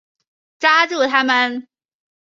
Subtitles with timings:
[0.57, 1.67] 抓住他们！